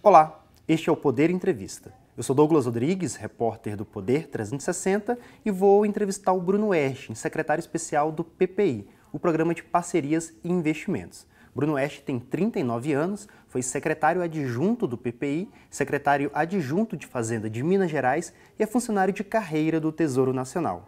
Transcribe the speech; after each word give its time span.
Olá, 0.00 0.44
este 0.68 0.88
é 0.88 0.92
o 0.92 0.96
Poder 0.96 1.28
Entrevista. 1.28 1.92
Eu 2.16 2.22
sou 2.22 2.34
Douglas 2.34 2.66
Rodrigues, 2.66 3.16
repórter 3.16 3.76
do 3.76 3.84
Poder 3.84 4.28
360, 4.28 5.18
e 5.44 5.50
vou 5.50 5.84
entrevistar 5.84 6.32
o 6.32 6.40
Bruno 6.40 6.72
Esch, 6.72 7.10
secretário 7.16 7.60
especial 7.60 8.12
do 8.12 8.22
PPI, 8.22 8.86
o 9.12 9.18
Programa 9.18 9.52
de 9.52 9.64
Parcerias 9.64 10.32
e 10.44 10.52
Investimentos. 10.52 11.26
Bruno 11.52 11.76
Esch 11.76 11.98
tem 11.98 12.20
39 12.20 12.92
anos, 12.92 13.28
foi 13.48 13.60
secretário 13.60 14.22
adjunto 14.22 14.86
do 14.86 14.96
PPI, 14.96 15.50
secretário 15.68 16.30
adjunto 16.32 16.96
de 16.96 17.04
Fazenda 17.04 17.50
de 17.50 17.60
Minas 17.64 17.90
Gerais 17.90 18.32
e 18.56 18.62
é 18.62 18.66
funcionário 18.68 19.12
de 19.12 19.24
carreira 19.24 19.80
do 19.80 19.90
Tesouro 19.90 20.32
Nacional. 20.32 20.86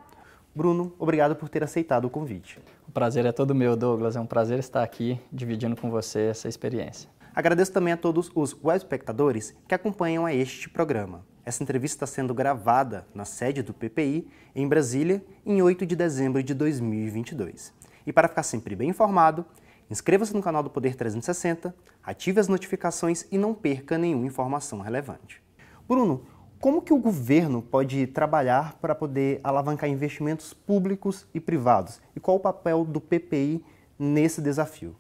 Bruno, 0.55 0.95
obrigado 1.01 1.35
por 1.35 1.49
ter 1.49 1.65
aceitado 1.65 2.05
o 2.05 2.11
convite. 2.11 2.61
O 2.87 2.93
prazer 2.93 3.27
é 3.27 3.33
todo 3.33 3.57
meu, 3.57 3.75
Douglas. 3.75 4.15
É 4.15 4.21
um 4.21 4.27
prazer 4.27 4.61
estar 4.61 4.85
aqui 4.85 5.21
dividindo 5.33 5.75
com 5.75 5.91
você 5.91 6.27
essa 6.27 6.49
experiência. 6.49 7.11
Agradeço 7.35 7.73
também 7.73 7.93
a 7.93 7.97
todos 7.97 8.31
os 8.35 8.57
web 8.63 8.77
espectadores 8.77 9.55
que 9.69 9.75
acompanham 9.75 10.27
a 10.27 10.35
este 10.35 10.69
programa. 10.69 11.25
Essa 11.45 11.63
entrevista 11.63 12.05
está 12.05 12.07
sendo 12.07 12.35
gravada 12.35 13.07
na 13.15 13.25
sede 13.25 13.63
do 13.63 13.73
PPI, 13.73 14.29
em 14.55 14.67
Brasília, 14.67 15.25
em 15.47 15.63
8 15.63 15.87
de 15.87 15.95
dezembro 15.95 16.43
de 16.43 16.53
2022. 16.55 17.73
E 18.05 18.13
para 18.13 18.29
ficar 18.29 18.43
sempre 18.43 18.75
bem 18.75 18.91
informado, 18.91 19.45
inscreva-se 19.89 20.35
no 20.35 20.43
canal 20.43 20.63
do 20.63 20.71
Poder 20.71 20.97
360, 20.97 21.75
ative 22.03 22.41
as 22.41 22.49
notificações 22.49 23.25
e 23.31 23.39
não 23.39 23.55
perca 23.55 23.97
nenhuma 23.97 24.27
informação 24.27 24.81
relevante. 24.81 25.41
Bruno, 25.89 26.27
como 26.61 26.83
que 26.83 26.93
o 26.93 26.99
governo 26.99 27.63
pode 27.63 28.09
trabalhar 28.09 28.75
para 28.81 28.95
poder 28.95 29.41
alavancar 29.45 29.89
investimentos 29.89 30.53
públicos 30.53 31.27
e 31.33 31.41
privados? 31.41 32.01
E 32.15 32.21
qual 32.21 32.37
o 32.37 32.41
papel 32.41 32.85
do 32.85 33.01
PPI 33.01 33.65
nesse 33.99 34.43
desafio? 34.43 34.97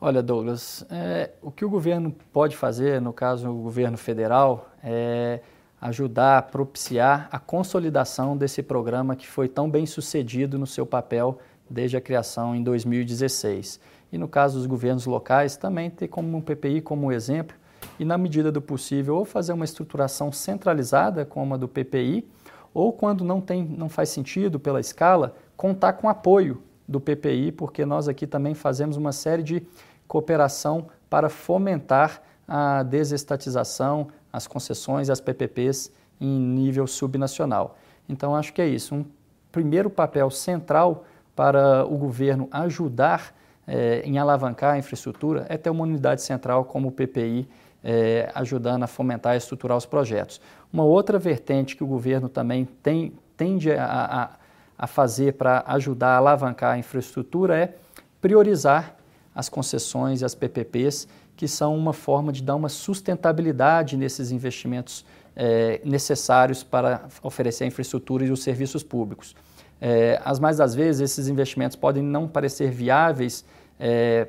Olha, 0.00 0.22
Douglas, 0.22 0.84
é, 0.90 1.30
o 1.40 1.50
que 1.50 1.64
o 1.64 1.70
governo 1.70 2.14
pode 2.32 2.56
fazer, 2.56 3.00
no 3.00 3.12
caso 3.12 3.48
o 3.48 3.62
governo 3.62 3.96
federal, 3.96 4.70
é 4.82 5.40
ajudar 5.80 6.38
a 6.38 6.42
propiciar 6.42 7.28
a 7.30 7.38
consolidação 7.38 8.36
desse 8.36 8.62
programa 8.62 9.14
que 9.14 9.26
foi 9.26 9.48
tão 9.48 9.70
bem 9.70 9.86
sucedido 9.86 10.58
no 10.58 10.66
seu 10.66 10.84
papel 10.84 11.38
desde 11.68 11.96
a 11.96 12.00
criação 12.00 12.54
em 12.54 12.62
2016. 12.62 13.80
E 14.12 14.18
no 14.18 14.28
caso 14.28 14.58
dos 14.58 14.66
governos 14.66 15.06
locais, 15.06 15.56
também 15.56 15.90
ter 15.90 16.08
como 16.08 16.36
um 16.36 16.40
PPI 16.40 16.80
como 16.80 17.12
exemplo 17.12 17.56
e, 17.98 18.04
na 18.04 18.16
medida 18.16 18.50
do 18.50 18.62
possível, 18.62 19.16
ou 19.16 19.24
fazer 19.24 19.52
uma 19.52 19.64
estruturação 19.64 20.32
centralizada 20.32 21.24
como 21.24 21.54
a 21.54 21.56
do 21.56 21.68
PPI, 21.68 22.26
ou 22.72 22.92
quando 22.92 23.24
não, 23.24 23.40
tem, 23.40 23.64
não 23.64 23.88
faz 23.88 24.08
sentido 24.08 24.58
pela 24.58 24.80
escala, 24.80 25.34
contar 25.56 25.94
com 25.94 26.08
apoio 26.08 26.62
do 26.86 27.00
PPI, 27.00 27.52
porque 27.52 27.84
nós 27.84 28.08
aqui 28.08 28.26
também 28.26 28.54
fazemos 28.54 28.96
uma 28.96 29.12
série 29.12 29.42
de 29.42 29.62
cooperação 30.06 30.86
para 31.08 31.28
fomentar 31.28 32.22
a 32.46 32.82
desestatização, 32.82 34.08
as 34.32 34.46
concessões 34.46 35.08
e 35.08 35.12
as 35.12 35.20
PPPs 35.20 35.90
em 36.20 36.38
nível 36.38 36.86
subnacional. 36.86 37.78
Então, 38.08 38.34
acho 38.36 38.52
que 38.52 38.60
é 38.60 38.66
isso. 38.66 38.94
Um 38.94 39.04
primeiro 39.50 39.88
papel 39.88 40.30
central 40.30 41.04
para 41.34 41.84
o 41.84 41.96
governo 41.96 42.48
ajudar 42.50 43.34
eh, 43.66 44.02
em 44.04 44.18
alavancar 44.18 44.74
a 44.74 44.78
infraestrutura 44.78 45.46
é 45.48 45.56
ter 45.56 45.70
uma 45.70 45.82
unidade 45.82 46.22
central 46.22 46.64
como 46.64 46.88
o 46.88 46.92
PPI, 46.92 47.48
eh, 47.82 48.30
ajudando 48.34 48.82
a 48.82 48.86
fomentar 48.86 49.34
e 49.34 49.38
estruturar 49.38 49.76
os 49.76 49.86
projetos. 49.86 50.40
Uma 50.72 50.84
outra 50.84 51.18
vertente 51.18 51.76
que 51.76 51.84
o 51.84 51.86
governo 51.86 52.28
também 52.28 52.64
tem, 52.82 53.12
tende 53.36 53.72
a, 53.72 53.84
a, 53.84 54.30
a 54.78 54.86
fazer 54.86 55.34
para 55.34 55.62
ajudar 55.68 56.14
a 56.14 56.16
alavancar 56.16 56.74
a 56.74 56.78
infraestrutura 56.78 57.56
é 57.56 57.74
priorizar 58.20 58.96
as 59.34 59.48
concessões 59.48 60.20
e 60.20 60.24
as 60.24 60.34
PPPs, 60.34 61.08
que 61.36 61.48
são 61.48 61.76
uma 61.76 61.92
forma 61.92 62.32
de 62.32 62.42
dar 62.42 62.54
uma 62.54 62.68
sustentabilidade 62.68 63.96
nesses 63.96 64.30
investimentos 64.30 65.04
é, 65.36 65.80
necessários 65.84 66.62
para 66.62 67.06
oferecer 67.22 67.64
a 67.64 67.66
infraestrutura 67.66 68.24
e 68.24 68.30
os 68.30 68.42
serviços 68.42 68.82
públicos. 68.82 69.34
É, 69.80 70.20
as 70.24 70.38
mais 70.38 70.56
das 70.56 70.74
vezes, 70.74 71.00
esses 71.00 71.28
investimentos 71.28 71.76
podem 71.76 72.02
não 72.02 72.28
parecer 72.28 72.70
viáveis 72.70 73.44
é, 73.78 74.28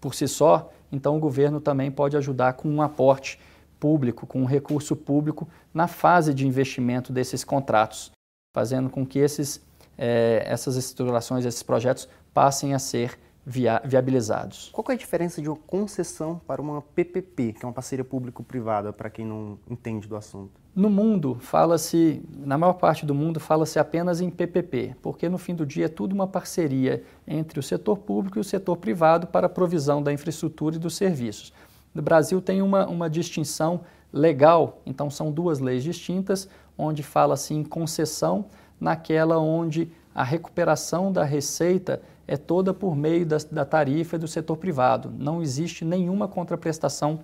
por 0.00 0.14
si 0.14 0.28
só, 0.28 0.70
então 0.92 1.16
o 1.16 1.20
governo 1.20 1.60
também 1.60 1.90
pode 1.90 2.16
ajudar 2.16 2.52
com 2.52 2.68
um 2.68 2.80
aporte 2.80 3.40
público, 3.80 4.26
com 4.26 4.40
um 4.40 4.46
recurso 4.46 4.94
público 4.94 5.48
na 5.74 5.86
fase 5.86 6.32
de 6.32 6.46
investimento 6.46 7.12
desses 7.12 7.44
contratos, 7.44 8.12
fazendo 8.54 8.88
com 8.88 9.04
que 9.04 9.18
esses, 9.18 9.60
é, 9.98 10.42
essas 10.46 10.76
estruturações, 10.76 11.44
esses 11.44 11.62
projetos 11.62 12.08
passem 12.32 12.74
a 12.74 12.78
ser 12.78 13.18
via 13.46 13.80
viabilizados. 13.84 14.70
Qual 14.72 14.84
é 14.88 14.92
a 14.92 14.96
diferença 14.96 15.40
de 15.40 15.48
uma 15.48 15.56
concessão 15.56 16.40
para 16.46 16.60
uma 16.60 16.82
PPP, 16.82 17.52
que 17.52 17.64
é 17.64 17.68
uma 17.68 17.72
parceria 17.72 18.04
público-privada, 18.04 18.92
para 18.92 19.08
quem 19.08 19.24
não 19.24 19.56
entende 19.70 20.08
do 20.08 20.16
assunto? 20.16 20.50
No 20.74 20.90
mundo, 20.90 21.38
fala-se, 21.40 22.22
na 22.36 22.58
maior 22.58 22.74
parte 22.74 23.06
do 23.06 23.14
mundo, 23.14 23.38
fala-se 23.38 23.78
apenas 23.78 24.20
em 24.20 24.28
PPP, 24.28 24.96
porque 25.00 25.28
no 25.28 25.38
fim 25.38 25.54
do 25.54 25.64
dia 25.64 25.86
é 25.86 25.88
tudo 25.88 26.12
uma 26.12 26.26
parceria 26.26 27.04
entre 27.26 27.60
o 27.60 27.62
setor 27.62 27.96
público 27.98 28.36
e 28.36 28.40
o 28.40 28.44
setor 28.44 28.76
privado 28.76 29.28
para 29.28 29.46
a 29.46 29.48
provisão 29.48 30.02
da 30.02 30.12
infraestrutura 30.12 30.76
e 30.76 30.78
dos 30.78 30.96
serviços. 30.96 31.52
No 31.94 32.02
Brasil 32.02 32.42
tem 32.42 32.60
uma, 32.60 32.86
uma 32.86 33.08
distinção 33.08 33.82
legal, 34.12 34.82
então 34.84 35.08
são 35.08 35.30
duas 35.30 35.60
leis 35.60 35.82
distintas, 35.82 36.48
onde 36.76 37.02
fala-se 37.02 37.54
em 37.54 37.64
concessão, 37.64 38.46
naquela 38.80 39.38
onde 39.38 39.90
a 40.14 40.24
recuperação 40.24 41.12
da 41.12 41.24
receita 41.24 42.00
é 42.26 42.36
toda 42.36 42.74
por 42.74 42.96
meio 42.96 43.24
da, 43.24 43.36
da 43.50 43.64
tarifa 43.64 44.18
do 44.18 44.26
setor 44.26 44.56
privado. 44.56 45.12
Não 45.16 45.42
existe 45.42 45.84
nenhuma 45.84 46.26
contraprestação 46.26 47.20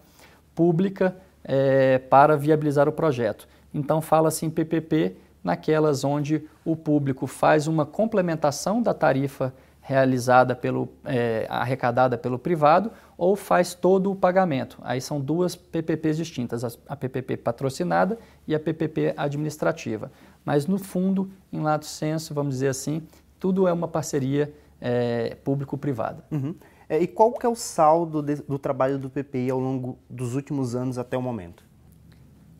pública 0.54 1.16
é, 1.44 1.98
para 1.98 2.36
viabilizar 2.36 2.88
o 2.88 2.92
projeto. 2.92 3.48
Então, 3.74 4.00
fala-se 4.00 4.46
em 4.46 4.50
PPP 4.50 5.16
naquelas 5.42 6.04
onde 6.04 6.46
o 6.64 6.76
público 6.76 7.26
faz 7.26 7.66
uma 7.66 7.84
complementação 7.84 8.80
da 8.80 8.94
tarifa 8.94 9.52
realizada 9.80 10.54
pelo 10.54 10.88
é, 11.04 11.44
arrecadada 11.50 12.16
pelo 12.16 12.38
privado 12.38 12.92
ou 13.18 13.34
faz 13.34 13.74
todo 13.74 14.12
o 14.12 14.16
pagamento. 14.16 14.78
Aí 14.82 15.00
são 15.00 15.20
duas 15.20 15.56
PPPs 15.56 16.16
distintas, 16.16 16.78
a 16.86 16.94
PPP 16.94 17.36
patrocinada 17.38 18.16
e 18.46 18.54
a 18.54 18.60
PPP 18.60 19.14
administrativa. 19.16 20.12
Mas 20.44 20.66
no 20.66 20.78
fundo, 20.78 21.30
em 21.52 21.60
lato 21.60 21.86
senso, 21.86 22.34
vamos 22.34 22.54
dizer 22.54 22.68
assim, 22.68 23.02
tudo 23.38 23.66
é 23.66 23.72
uma 23.72 23.88
parceria 23.88 24.52
é, 24.80 25.36
público-privada. 25.44 26.24
Uhum. 26.30 26.54
É, 26.88 26.98
e 27.00 27.06
qual 27.06 27.32
que 27.32 27.46
é 27.46 27.48
o 27.48 27.54
saldo 27.54 28.20
de, 28.20 28.36
do 28.36 28.58
trabalho 28.58 28.98
do 28.98 29.08
PPI 29.08 29.50
ao 29.50 29.58
longo 29.58 29.98
dos 30.10 30.34
últimos 30.34 30.74
anos 30.74 30.98
até 30.98 31.16
o 31.16 31.22
momento? 31.22 31.64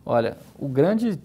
Olha, 0.05 0.37
o 0.59 0.69
grande, 0.69 1.21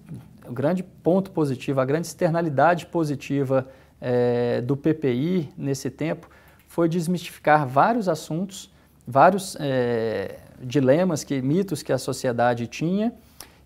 o 0.48 0.52
grande 0.52 0.84
ponto 0.84 1.32
positivo, 1.32 1.80
a 1.80 1.86
grande 1.86 2.08
externalidade 2.08 2.86
positiva 2.88 3.68
é, 4.00 4.62
do 4.62 4.76
PPI 4.76 5.50
nesse 5.58 5.90
tempo 5.90 6.30
foi 6.68 6.88
desmistificar 6.88 7.68
vários 7.68 8.08
assuntos, 8.08 8.72
vários 9.08 9.56
é, 9.60 10.40
dilemas, 10.62 11.24
que, 11.24 11.42
mitos 11.42 11.82
que 11.82 11.92
a 11.92 11.98
sociedade 11.98 12.68
tinha 12.68 13.14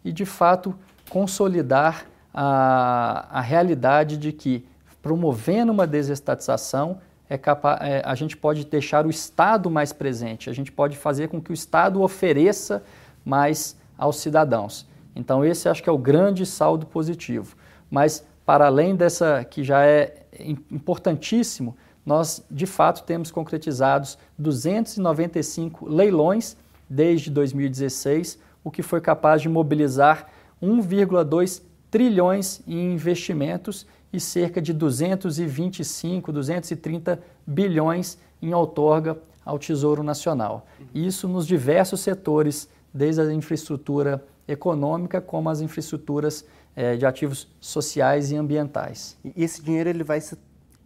e, 0.04 0.12
de 0.12 0.26
fato, 0.26 0.76
consolidar 1.10 2.06
a, 2.34 3.28
a 3.30 3.42
realidade 3.42 4.18
de 4.18 4.32
que, 4.32 4.66
promovendo 5.02 5.72
uma 5.72 5.86
desestatização, 5.88 7.00
é 7.30 7.38
capaz, 7.38 7.80
é, 7.82 8.02
a 8.06 8.14
gente 8.16 8.36
pode 8.36 8.66
deixar 8.66 9.06
o 9.06 9.10
Estado 9.10 9.70
mais 9.70 9.94
presente, 9.94 10.50
a 10.50 10.54
gente 10.54 10.72
pode 10.72 10.98
fazer 10.98 11.30
com 11.30 11.42
que 11.42 11.52
o 11.52 11.54
Estado 11.54 12.02
ofereça 12.02 12.84
mais 13.24 13.78
aos 13.98 14.18
cidadãos. 14.18 14.86
Então, 15.16 15.44
esse 15.44 15.70
acho 15.70 15.82
que 15.82 15.90
é 15.90 15.92
o 15.92 15.98
grande 15.98 16.46
saldo 16.46 16.86
positivo. 16.86 17.56
Mas, 17.90 18.26
para 18.46 18.66
além 18.66 18.96
dessa, 18.96 19.46
que 19.46 19.64
já 19.64 19.86
é 19.86 20.26
importantíssimo, 20.72 21.76
nós 22.06 22.44
de 22.50 22.66
fato 22.66 23.04
temos 23.04 23.30
concretizados 23.32 24.18
295 24.38 25.88
leilões 25.88 26.58
desde 26.90 27.30
2016, 27.30 28.40
o 28.64 28.72
que 28.72 28.82
foi 28.82 29.00
capaz 29.00 29.42
de 29.42 29.50
mobilizar 29.50 30.28
1,2 30.62 31.62
trilhões 31.92 32.62
em 32.66 32.94
investimentos 32.94 33.86
e 34.12 34.20
cerca 34.20 34.62
de 34.62 34.74
225, 34.74 36.32
230 36.32 37.22
bilhões 37.46 38.18
em 38.42 38.54
outorga 38.54 39.20
ao 39.46 39.60
Tesouro 39.60 40.02
Nacional. 40.02 40.66
Isso 40.96 41.28
nos 41.28 41.46
diversos 41.46 42.00
setores, 42.00 42.70
desde 42.94 43.22
a 43.22 43.34
infraestrutura 43.34 44.26
econômica 44.48 45.22
como 45.22 45.50
as 45.50 45.62
infraestruturas 45.62 46.46
eh, 46.76 46.96
de 46.96 47.06
ativos 47.06 47.48
sociais 47.60 48.32
e 48.32 48.36
ambientais. 48.36 49.18
E 49.24 49.44
esse 49.44 49.62
dinheiro 49.62 49.90
ele 49.90 50.04
vai 50.04 50.20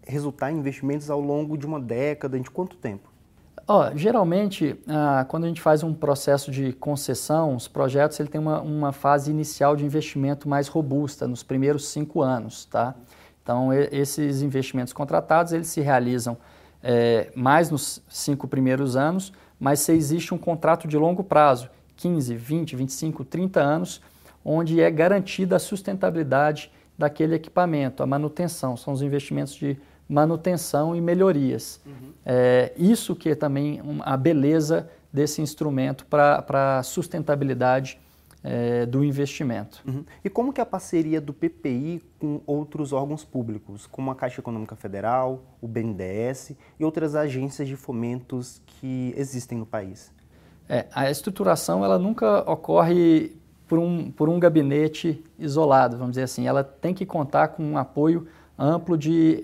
resultar 0.05 0.51
em 0.51 0.57
investimentos 0.57 1.09
ao 1.09 1.19
longo 1.19 1.57
de 1.57 1.65
uma 1.65 1.79
década, 1.79 2.39
de 2.39 2.49
quanto 2.49 2.75
tempo? 2.77 3.14
Oh, 3.67 3.81
geralmente, 3.95 4.79
ah, 4.87 5.25
quando 5.27 5.45
a 5.45 5.47
gente 5.47 5.59
faz 5.59 5.81
um 5.81 5.91
processo 5.91 6.51
de 6.51 6.71
concessão, 6.73 7.55
os 7.55 7.67
projetos 7.67 8.19
ele 8.19 8.29
tem 8.29 8.39
uma, 8.39 8.61
uma 8.61 8.91
fase 8.91 9.31
inicial 9.31 9.75
de 9.75 9.83
investimento 9.83 10.47
mais 10.47 10.67
robusta, 10.67 11.27
nos 11.27 11.41
primeiros 11.41 11.87
cinco 11.87 12.21
anos. 12.21 12.65
Tá? 12.65 12.93
Então, 13.41 13.73
e, 13.73 13.89
esses 13.91 14.43
investimentos 14.43 14.93
contratados 14.93 15.51
eles 15.51 15.65
se 15.65 15.81
realizam 15.81 16.37
é, 16.83 17.31
mais 17.35 17.71
nos 17.71 18.03
cinco 18.07 18.47
primeiros 18.47 18.95
anos, 18.95 19.33
mas 19.59 19.79
se 19.79 19.91
existe 19.93 20.31
um 20.31 20.37
contrato 20.37 20.87
de 20.87 20.95
longo 20.95 21.23
prazo, 21.23 21.67
15, 21.95 22.35
20, 22.35 22.75
25, 22.75 23.25
30 23.25 23.59
anos, 23.59 23.99
onde 24.43 24.79
é 24.79 24.91
garantida 24.91 25.55
a 25.55 25.59
sustentabilidade 25.59 26.71
daquele 26.95 27.33
equipamento, 27.33 28.03
a 28.03 28.05
manutenção, 28.05 28.77
são 28.77 28.93
os 28.93 29.01
investimentos 29.01 29.55
de 29.55 29.75
manutenção 30.07 30.95
e 30.95 31.01
melhorias. 31.01 31.81
Uhum. 31.85 32.13
É, 32.25 32.73
isso 32.77 33.15
que 33.15 33.29
é 33.29 33.35
também 33.35 33.81
a 34.01 34.15
beleza 34.15 34.89
desse 35.11 35.41
instrumento 35.41 36.05
para 36.05 36.77
a 36.77 36.83
sustentabilidade 36.83 37.99
é, 38.43 38.85
do 38.85 39.03
investimento. 39.03 39.81
Uhum. 39.87 40.05
E 40.23 40.29
como 40.29 40.53
que 40.53 40.61
é 40.61 40.63
a 40.63 40.65
parceria 40.65 41.19
do 41.19 41.33
PPI 41.33 42.03
com 42.19 42.41
outros 42.45 42.93
órgãos 42.93 43.23
públicos, 43.23 43.87
como 43.87 44.11
a 44.11 44.15
Caixa 44.15 44.39
Econômica 44.39 44.75
Federal, 44.75 45.41
o 45.59 45.67
BNDES 45.67 46.51
e 46.79 46.85
outras 46.85 47.15
agências 47.15 47.67
de 47.67 47.75
fomentos 47.75 48.61
que 48.67 49.13
existem 49.17 49.57
no 49.57 49.65
país? 49.65 50.13
É, 50.69 50.85
a 50.93 51.09
estruturação 51.09 51.83
ela 51.83 51.97
nunca 51.97 52.39
ocorre 52.49 53.35
por 53.67 53.79
um, 53.79 54.11
por 54.11 54.29
um 54.29 54.39
gabinete 54.39 55.23
isolado, 55.39 55.97
vamos 55.97 56.11
dizer 56.11 56.23
assim. 56.23 56.47
Ela 56.47 56.63
tem 56.63 56.93
que 56.93 57.05
contar 57.05 57.49
com 57.49 57.63
um 57.63 57.77
apoio 57.77 58.27
amplo 58.57 58.97
de 58.97 59.43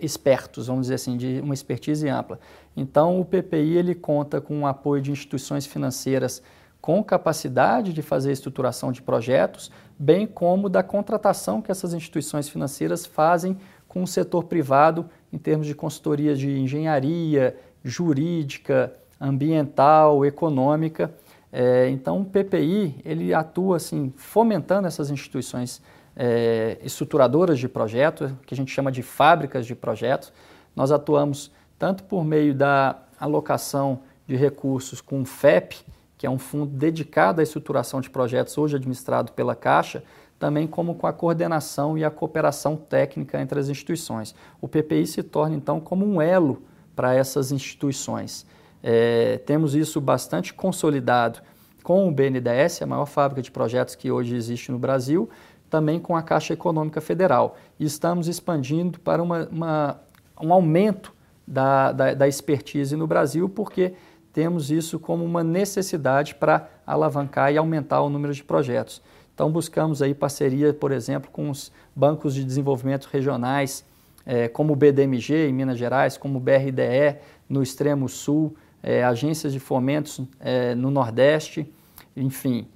expertos, 0.00 0.66
vamos 0.66 0.82
dizer 0.82 0.94
assim, 0.94 1.16
de 1.16 1.40
uma 1.40 1.54
expertise 1.54 2.08
ampla. 2.08 2.38
Então, 2.76 3.20
o 3.20 3.24
PPI 3.24 3.76
ele 3.76 3.94
conta 3.94 4.40
com 4.40 4.62
o 4.62 4.66
apoio 4.66 5.02
de 5.02 5.10
instituições 5.10 5.66
financeiras 5.66 6.42
com 6.80 7.02
capacidade 7.02 7.92
de 7.92 8.00
fazer 8.00 8.30
estruturação 8.30 8.92
de 8.92 9.02
projetos, 9.02 9.72
bem 9.98 10.26
como 10.26 10.68
da 10.68 10.82
contratação 10.82 11.60
que 11.60 11.70
essas 11.70 11.92
instituições 11.92 12.48
financeiras 12.48 13.04
fazem 13.04 13.58
com 13.88 14.02
o 14.02 14.06
setor 14.06 14.44
privado 14.44 15.08
em 15.32 15.38
termos 15.38 15.66
de 15.66 15.74
consultoria 15.74 16.36
de 16.36 16.58
engenharia, 16.58 17.56
jurídica, 17.82 18.92
ambiental, 19.20 20.24
econômica. 20.24 21.12
É, 21.52 21.88
então, 21.88 22.20
o 22.20 22.24
PPI 22.24 23.00
ele 23.04 23.34
atua 23.34 23.76
assim, 23.76 24.12
fomentando 24.16 24.86
essas 24.86 25.10
instituições 25.10 25.82
é, 26.16 26.78
estruturadoras 26.82 27.58
de 27.58 27.68
projetos, 27.68 28.32
que 28.46 28.54
a 28.54 28.56
gente 28.56 28.72
chama 28.72 28.90
de 28.90 29.02
fábricas 29.02 29.66
de 29.66 29.74
projetos. 29.74 30.32
Nós 30.74 30.90
atuamos 30.90 31.52
tanto 31.78 32.04
por 32.04 32.24
meio 32.24 32.54
da 32.54 32.96
alocação 33.20 34.00
de 34.26 34.34
recursos 34.34 35.00
com 35.00 35.20
o 35.20 35.24
FEP, 35.26 35.76
que 36.16 36.26
é 36.26 36.30
um 36.30 36.38
fundo 36.38 36.66
dedicado 36.66 37.40
à 37.40 37.44
estruturação 37.44 38.00
de 38.00 38.08
projetos, 38.08 38.56
hoje 38.56 38.76
administrado 38.76 39.32
pela 39.32 39.54
Caixa, 39.54 40.02
também 40.38 40.66
como 40.66 40.94
com 40.94 41.06
a 41.06 41.12
coordenação 41.12 41.96
e 41.96 42.04
a 42.04 42.10
cooperação 42.10 42.76
técnica 42.76 43.40
entre 43.40 43.58
as 43.58 43.68
instituições. 43.68 44.34
O 44.60 44.68
PPI 44.68 45.06
se 45.06 45.22
torna, 45.22 45.54
então, 45.54 45.80
como 45.80 46.06
um 46.06 46.20
elo 46.20 46.62
para 46.94 47.14
essas 47.14 47.52
instituições. 47.52 48.46
É, 48.82 49.38
temos 49.38 49.74
isso 49.74 50.00
bastante 50.00 50.52
consolidado 50.54 51.40
com 51.82 52.08
o 52.08 52.10
BNDES, 52.10 52.82
a 52.82 52.86
maior 52.86 53.06
fábrica 53.06 53.42
de 53.42 53.50
projetos 53.50 53.94
que 53.94 54.10
hoje 54.10 54.34
existe 54.34 54.72
no 54.72 54.78
Brasil, 54.78 55.28
também 55.68 55.98
com 55.98 56.16
a 56.16 56.22
Caixa 56.22 56.52
Econômica 56.52 57.00
Federal. 57.00 57.56
E 57.78 57.84
estamos 57.84 58.28
expandindo 58.28 58.98
para 59.00 59.22
uma, 59.22 59.48
uma, 59.50 60.00
um 60.40 60.52
aumento 60.52 61.12
da, 61.46 61.92
da, 61.92 62.14
da 62.14 62.28
expertise 62.28 62.96
no 62.96 63.06
Brasil, 63.06 63.48
porque 63.48 63.94
temos 64.32 64.70
isso 64.70 64.98
como 64.98 65.24
uma 65.24 65.42
necessidade 65.42 66.34
para 66.34 66.68
alavancar 66.86 67.52
e 67.52 67.56
aumentar 67.56 68.02
o 68.02 68.10
número 68.10 68.34
de 68.34 68.44
projetos. 68.44 69.00
Então 69.34 69.50
buscamos 69.50 70.02
aí 70.02 70.14
parceria, 70.14 70.72
por 70.72 70.92
exemplo, 70.92 71.30
com 71.30 71.50
os 71.50 71.70
bancos 71.94 72.34
de 72.34 72.44
desenvolvimento 72.44 73.08
regionais, 73.12 73.84
é, 74.24 74.48
como 74.48 74.72
o 74.72 74.76
BDMG 74.76 75.48
em 75.48 75.52
Minas 75.52 75.78
Gerais, 75.78 76.16
como 76.16 76.38
o 76.38 76.40
BRDE 76.40 77.18
no 77.48 77.62
extremo 77.62 78.08
sul, 78.08 78.56
é, 78.82 79.04
agências 79.04 79.52
de 79.52 79.60
fomentos 79.60 80.20
é, 80.40 80.74
no 80.74 80.90
Nordeste, 80.90 81.70
enfim, 82.16 82.66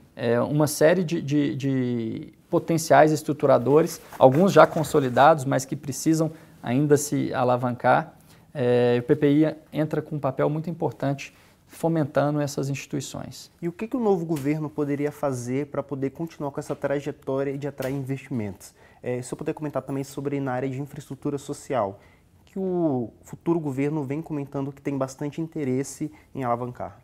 uma 0.51 0.67
série 0.67 1.03
de, 1.03 1.23
de, 1.23 1.57
de 1.57 2.35
potenciais 2.51 3.13
estruturadores, 3.13 4.01
alguns 4.19 4.53
já 4.53 4.67
consolidados, 4.67 5.45
mas 5.45 5.65
que 5.65 5.77
precisam 5.77 6.33
ainda 6.63 6.97
se 6.97 7.33
alavancar. 7.33 8.15
É, 8.53 8.99
o 8.99 9.03
PPI 9.05 9.55
entra 9.73 10.03
com 10.03 10.17
um 10.17 10.19
papel 10.19 10.51
muito 10.51 10.69
importante 10.69 11.33
fomentando 11.69 12.41
essas 12.41 12.69
instituições. 12.69 13.51
E 13.63 13.69
o 13.69 13.73
que, 13.73 13.87
que 13.87 13.97
o 13.97 14.01
novo 14.01 14.27
governo 14.27 14.69
poderia 14.69 15.13
fazer 15.13 15.67
para 15.67 15.83
poder 15.83 16.11
continuar 16.11 16.51
com 16.51 16.59
essa 16.59 16.75
trajetória 16.75 17.57
de 17.57 17.69
atrair 17.69 17.95
investimentos? 17.95 18.75
É, 19.01 19.23
se 19.23 19.33
eu 19.33 19.39
puder 19.39 19.55
comentar 19.55 19.81
também 19.83 20.03
sobre 20.03 20.41
na 20.41 20.53
área 20.53 20.69
de 20.69 20.81
infraestrutura 20.81 21.39
social, 21.39 22.01
que 22.45 22.59
o 22.59 23.11
futuro 23.23 23.61
governo 23.61 24.03
vem 24.03 24.21
comentando 24.21 24.73
que 24.73 24.83
tem 24.83 24.99
bastante 24.99 25.41
interesse 25.41 26.11
em 26.35 26.43
alavancar. 26.43 27.01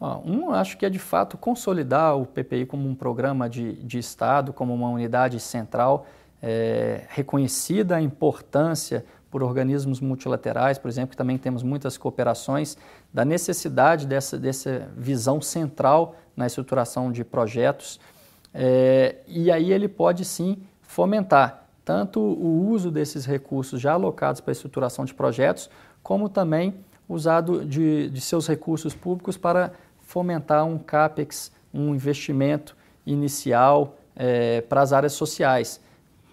Um, 0.00 0.50
acho 0.50 0.78
que 0.78 0.86
é 0.86 0.90
de 0.90 0.98
fato 0.98 1.36
consolidar 1.36 2.16
o 2.16 2.24
PPI 2.24 2.64
como 2.64 2.88
um 2.88 2.94
programa 2.94 3.50
de, 3.50 3.74
de 3.74 3.98
Estado, 3.98 4.52
como 4.52 4.72
uma 4.72 4.88
unidade 4.88 5.38
central, 5.38 6.06
é, 6.42 7.04
reconhecida 7.08 7.96
a 7.96 8.00
importância 8.00 9.04
por 9.30 9.42
organismos 9.42 10.00
multilaterais, 10.00 10.78
por 10.78 10.88
exemplo, 10.88 11.10
que 11.10 11.16
também 11.16 11.36
temos 11.36 11.62
muitas 11.62 11.98
cooperações, 11.98 12.76
da 13.12 13.24
necessidade 13.24 14.06
dessa, 14.06 14.38
dessa 14.38 14.88
visão 14.96 15.40
central 15.40 16.16
na 16.34 16.46
estruturação 16.46 17.12
de 17.12 17.22
projetos. 17.22 18.00
É, 18.52 19.16
e 19.28 19.52
aí 19.52 19.70
ele 19.70 19.86
pode 19.86 20.24
sim 20.24 20.62
fomentar 20.82 21.68
tanto 21.84 22.20
o 22.20 22.68
uso 22.68 22.90
desses 22.90 23.24
recursos 23.24 23.80
já 23.80 23.92
alocados 23.92 24.40
para 24.40 24.50
a 24.50 24.54
estruturação 24.54 25.04
de 25.04 25.14
projetos, 25.14 25.70
como 26.02 26.28
também 26.28 26.74
usado 27.08 27.64
de, 27.64 28.08
de 28.10 28.20
seus 28.20 28.46
recursos 28.46 28.94
públicos 28.94 29.36
para 29.36 29.72
fomentar 30.10 30.64
um 30.64 30.76
CAPEX, 30.76 31.52
um 31.72 31.94
investimento 31.94 32.76
inicial 33.06 33.96
é, 34.16 34.60
para 34.62 34.82
as 34.82 34.92
áreas 34.92 35.12
sociais. 35.12 35.80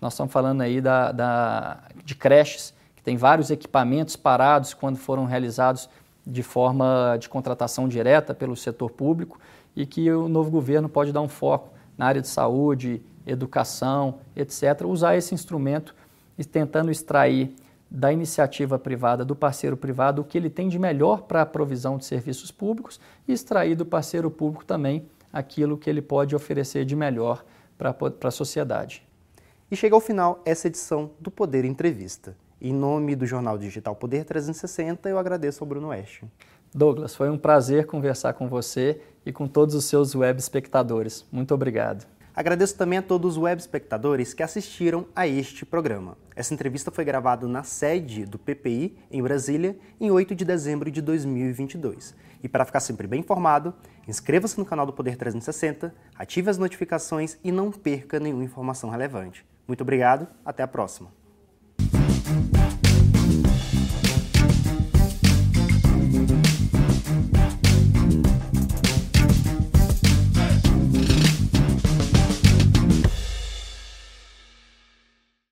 Nós 0.02 0.14
estamos 0.14 0.34
falando 0.34 0.62
aí 0.62 0.82
da, 0.82 1.12
da, 1.12 1.84
de 2.04 2.16
creches, 2.16 2.74
que 2.96 3.04
tem 3.04 3.16
vários 3.16 3.52
equipamentos 3.52 4.16
parados 4.16 4.74
quando 4.74 4.98
foram 4.98 5.26
realizados 5.26 5.88
de 6.26 6.42
forma 6.42 7.18
de 7.20 7.30
contratação 7.30 7.88
direta 7.88 8.34
pelo 8.34 8.56
setor 8.56 8.90
público 8.90 9.40
e 9.76 9.86
que 9.86 10.12
o 10.12 10.28
novo 10.28 10.50
governo 10.50 10.90
pode 10.90 11.12
dar 11.12 11.22
um 11.22 11.30
foco 11.30 11.70
na 11.96 12.08
área 12.08 12.22
de 12.22 12.28
saúde, 12.28 13.00
educação, 13.28 14.16
etc., 14.36 14.88
usar 14.88 15.16
esse 15.16 15.36
instrumento 15.36 15.94
e 16.36 16.44
tentando 16.44 16.90
extrair 16.90 17.54
da 17.90 18.12
iniciativa 18.12 18.78
privada, 18.78 19.24
do 19.24 19.36
parceiro 19.36 19.78
privado, 19.78 20.22
o 20.22 20.26
que 20.26 20.38
ele 20.38 20.50
tem 20.50 20.68
de 20.68 20.78
melhor 20.78 21.22
para 21.22 21.42
a 21.42 21.46
provisão 21.46 21.98
de 21.98 22.06
serviços 22.06 22.52
públicos 22.52 23.00
e 23.28 23.34
extrair 23.34 23.76
do 23.76 23.86
parceiro 23.86 24.30
público 24.30 24.66
também 24.66 25.08
aquilo 25.32 25.78
que 25.78 25.90
ele 25.90 26.02
pode 26.02 26.36
oferecer 26.36 26.86
de 26.86 26.96
melhor 26.96 27.44
para 27.78 27.96
a 28.24 28.32
sociedade. 28.32 29.06
E 29.70 29.76
chega 29.76 29.96
ao 29.96 30.02
final 30.02 30.42
essa 30.46 30.68
edição 30.68 31.12
do 31.20 31.30
Poder 31.30 31.66
Entrevista. 31.66 32.36
Em 32.60 32.74
nome 32.74 33.16
do 33.16 33.26
jornal 33.26 33.58
digital 33.58 33.96
Poder 33.96 34.26
360, 34.26 35.10
eu 35.10 35.20
agradeço 35.20 35.64
ao 35.64 35.68
Bruno 35.68 35.90
Oeste. 35.90 36.26
Douglas, 36.74 37.16
foi 37.16 37.30
um 37.30 37.38
prazer 37.38 37.86
conversar 37.86 38.34
com 38.34 38.48
você 38.48 39.00
e 39.26 39.32
com 39.32 39.48
todos 39.48 39.76
os 39.76 39.86
seus 39.86 40.16
web 40.16 40.40
espectadores. 40.40 41.26
Muito 41.32 41.54
obrigado. 41.54 42.17
Agradeço 42.38 42.78
também 42.78 43.00
a 43.00 43.02
todos 43.02 43.32
os 43.32 43.42
web 43.42 43.60
espectadores 43.60 44.32
que 44.32 44.44
assistiram 44.44 45.08
a 45.16 45.28
este 45.28 45.66
programa. 45.66 46.16
Essa 46.36 46.54
entrevista 46.54 46.92
foi 46.92 47.04
gravada 47.04 47.48
na 47.48 47.64
sede 47.64 48.28
do 48.28 48.38
PPI, 48.38 48.96
em 49.10 49.24
Brasília, 49.24 49.76
em 50.00 50.12
8 50.12 50.36
de 50.36 50.46
dezembro 50.46 50.92
de 50.92 51.02
2022. 51.02 52.14
E 52.44 52.48
para 52.48 52.64
ficar 52.64 52.80
sempre 52.80 53.08
bem 53.08 53.22
informado, 53.22 53.74
inscreva-se 54.08 54.60
no 54.60 54.68
canal 54.68 54.86
do 54.86 54.94
Poder 54.94 55.18
360, 55.18 55.92
ative 56.16 56.52
as 56.52 56.60
notificações 56.60 57.40
e 57.44 57.52
não 57.52 57.72
perca 57.72 58.20
nenhuma 58.20 58.44
informação 58.44 58.92
relevante. 58.92 59.44
Muito 59.68 59.82
obrigado, 59.82 60.28
até 60.46 60.62
a 60.62 60.68
próxima. 60.68 61.12